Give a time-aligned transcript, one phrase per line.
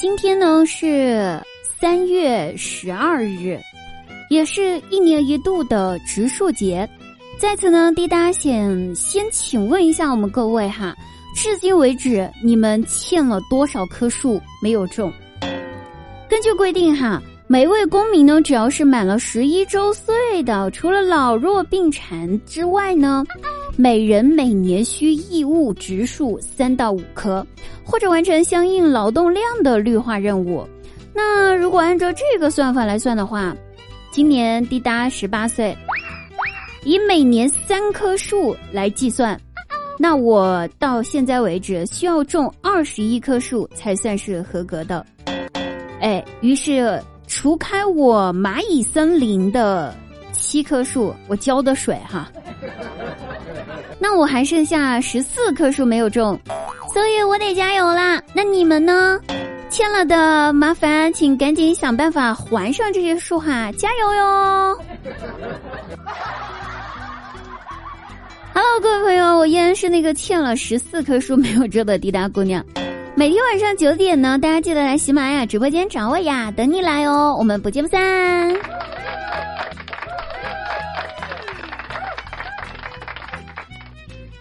[0.00, 1.38] 今天呢是
[1.78, 3.60] 三月十二日，
[4.30, 6.88] 也是一年一度的植树节。
[7.38, 10.96] 在此呢，滴答先先请问一下我们各位哈，
[11.36, 15.12] 至今为止你们欠了多少棵树没有种？
[16.30, 17.22] 根据规定哈。
[17.52, 23.24] 每位公民呢，只要是满了十一周岁的，除了老弱病残之外呢，
[23.76, 27.44] 每人每年需义务植树三到五棵，
[27.82, 30.64] 或者完成相应劳动量的绿化任务。
[31.12, 33.52] 那如果按照这个算法来算的话，
[34.12, 35.76] 今年滴答十八岁，
[36.84, 39.36] 以每年三棵树来计算，
[39.98, 45.04] 那我到现在为止需要种二十一棵树才算是合格的。
[46.00, 47.02] 哎，于是。
[47.40, 49.94] 除开我蚂蚁森林的
[50.30, 52.30] 七棵树，我浇的水哈，
[53.98, 56.38] 那我还剩下十四棵树没有种，
[56.92, 58.22] 所以我得加油啦。
[58.34, 59.18] 那你们呢？
[59.70, 64.78] 欠了的麻烦请赶紧想办法还上这些树哈，加油哟！
[68.52, 72.62] Hello，各位朋友，我依然是那个欠了十四棵树没有种的滴答姑娘。
[73.20, 78.00] 每天晚上九点呢，大家记得来喜马拉雅直播间找我呀，等你来哦，我们不见不散。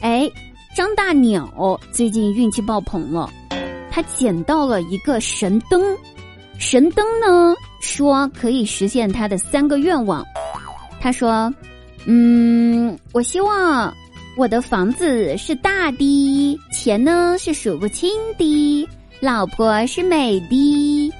[0.00, 0.28] 哎，
[0.74, 3.30] 张大鸟最近运气爆棚了，
[3.92, 5.80] 他捡到了一个神灯，
[6.58, 10.26] 神灯呢说可以实现他的三个愿望。
[11.00, 11.48] 他说
[12.06, 13.94] ：“嗯，我希望。”
[14.36, 18.88] 我的房子是大的，钱呢是数不清的，
[19.20, 21.12] 老婆是美的。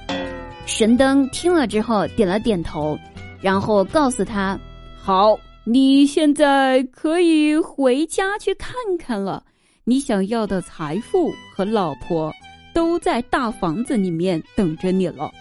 [0.65, 2.97] 神灯听了之后点了点头，
[3.39, 4.59] 然后告诉他
[5.01, 9.41] ：“好，你现在可以回家去看看了。
[9.85, 12.33] 你想要的财富和老婆
[12.73, 15.31] 都在大房子里面等着你了。”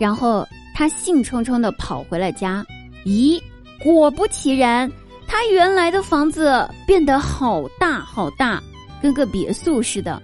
[0.00, 2.66] 然后他兴冲冲的跑回了家。
[3.04, 3.40] 咦，
[3.84, 4.90] 果不其然。
[5.28, 8.60] 他原来的房子变得好大好大，
[9.00, 10.20] 跟个别墅似的。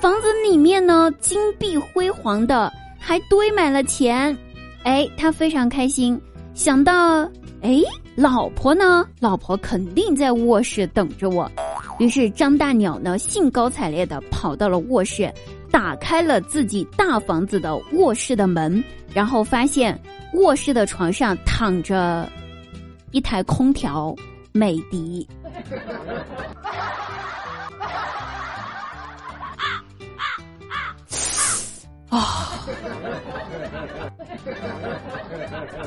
[0.00, 4.36] 房子里面呢，金碧辉煌的，还堆满了钱。
[4.82, 6.18] 哎，他非常开心，
[6.54, 7.22] 想到，
[7.60, 7.82] 哎，
[8.16, 9.06] 老婆呢？
[9.20, 11.48] 老婆肯定在卧室等着我。
[11.98, 15.30] 于是张大鸟呢，兴高采烈的跑到了卧室，
[15.70, 20.00] 打开了自己大房子的卧室的门，然后发现
[20.32, 22.26] 卧室的床上躺着
[23.10, 24.16] 一台空调。
[24.52, 25.28] 美的。
[32.08, 32.58] 啊！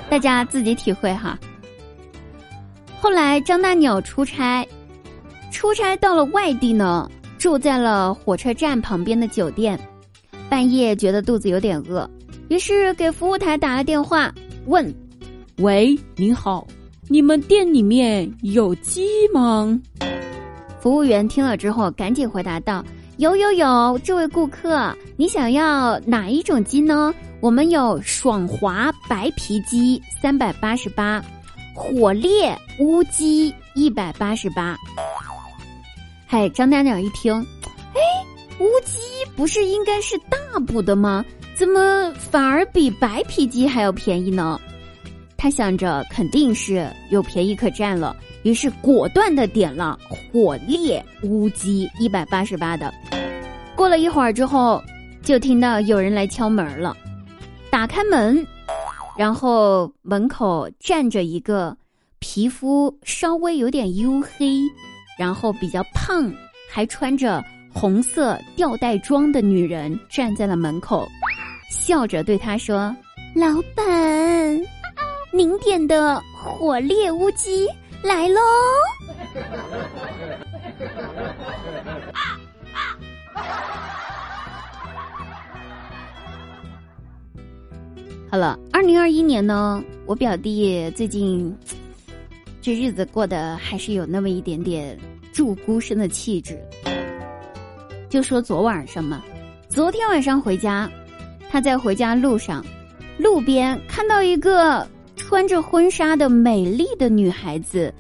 [0.09, 1.37] 大家自己体会哈。
[2.99, 4.65] 后来张大鸟出差，
[5.51, 9.77] 出差到了外地呢，住在了火车站旁边的酒店。
[10.49, 12.09] 半夜觉得肚子有点饿，
[12.47, 14.33] 于是给服务台打了电话，
[14.67, 14.93] 问
[15.57, 16.65] ：“喂，您好。”
[17.09, 19.77] 你们店里面有鸡吗？
[20.79, 22.83] 服务员听了之后，赶紧回答道
[23.17, 27.13] ：“有有有，这位顾客，你想要哪一种鸡呢？
[27.41, 31.23] 我们有爽滑白皮鸡三百八十八，
[31.75, 34.77] 火烈乌鸡一百八十八。”
[36.25, 37.33] 嗨，张大鸟一听，
[37.93, 37.99] 哎，
[38.59, 38.99] 乌鸡
[39.35, 41.23] 不是应该是大补的吗？
[41.55, 44.59] 怎么反而比白皮鸡还要便宜呢？
[45.43, 52.93] 他想着肯定是有便宜可占了，于是果断的点了火烈乌鸡一百八十八的。
[53.75, 54.81] 过了一会儿之后，
[55.21, 56.95] 就听到有人来敲门了。
[57.69, 58.47] 打开门，
[59.17, 61.75] 然后门口站着一个
[62.19, 64.61] 皮肤稍微有点黝黑，
[65.19, 66.31] 然后比较胖，
[66.71, 71.05] 还穿着红色吊带装的女人站在了门口，
[71.69, 72.95] 笑着对他说
[73.35, 73.85] ：“老板。”
[75.35, 77.67] 您点的火烈乌鸡
[78.03, 78.39] 来喽！
[88.29, 91.57] 好了，二零二一年呢，我表弟最近
[92.61, 94.95] 这日子过得还是有那么一点点
[95.31, 96.63] 祝孤生的气质。
[98.07, 99.23] 就说昨晚上嘛，
[99.67, 100.87] 昨天晚上回家，
[101.49, 102.63] 他在回家路上，
[103.17, 104.87] 路边看到一个。
[105.33, 107.91] 穿着婚纱的美丽的女孩子，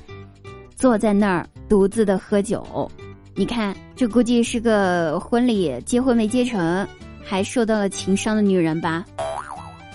[0.75, 2.87] 坐在那儿独自的喝酒。
[3.33, 6.87] 你看，这估计是个婚礼结婚没结成，
[7.23, 9.03] 还受到了情伤的女人吧？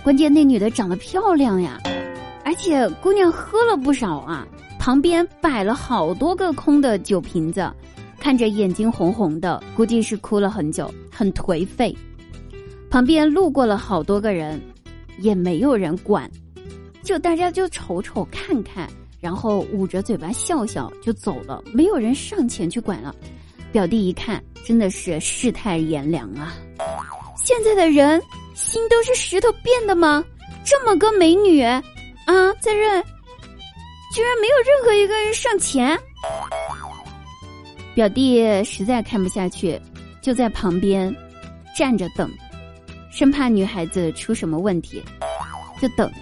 [0.03, 1.79] 关键那女的长得漂亮呀，
[2.45, 4.45] 而且姑娘喝了不少啊。
[4.77, 7.73] 旁边摆了好多个空的酒瓶子，
[8.19, 11.97] 看着眼睛红红的，估计是哭了很久，很颓废。
[12.91, 14.61] 旁边路过了好多个人，
[15.19, 16.29] 也没有人管，
[17.09, 18.87] 就大家就瞅瞅看看，
[19.19, 23.15] 然后捂着嘴巴笑笑就走了，没有人上前去管了。
[23.73, 26.53] 表弟一看，真的是世态炎凉啊！
[27.43, 28.21] 现在的人
[28.55, 30.23] 心都是石头变的吗？
[30.67, 31.81] 这么个美女啊，
[32.61, 33.03] 在这
[34.15, 35.99] 居然没有任何一个人上前。
[37.95, 39.81] 表弟实在看不下去，
[40.21, 41.17] 就在旁边
[41.75, 42.31] 站着等。
[43.11, 45.03] 生怕女孩子出什么问题，
[45.81, 46.13] 就等，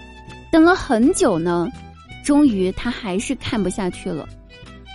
[0.57, 1.69] 等了很久呢。
[2.25, 4.27] 终于，他还是看不下去了，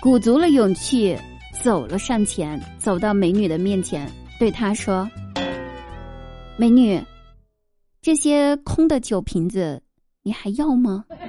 [0.01, 1.15] 鼓足了勇气
[1.61, 5.07] 走了上前，走到美女的面前，对她说
[6.57, 6.99] ：“美女，
[8.01, 9.79] 这些空的酒瓶子，
[10.23, 11.05] 你还要吗？”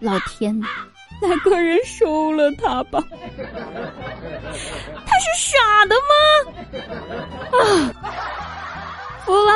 [0.00, 0.66] 老天呐！
[1.22, 3.00] 哪个人收了他吧？
[5.06, 6.14] 他是傻的吗？
[7.54, 7.94] 啊，
[9.24, 9.52] 服了！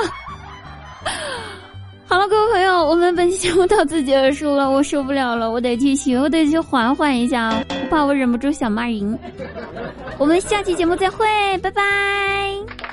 [2.06, 9.18] 好了，各位朋友，我们本期节目到此结束了，我受不了了，我得去洗，我得去缓缓一下，我怕我忍不住想骂人。
[10.16, 11.26] 我们下期节目再会，
[11.58, 12.87] 拜拜。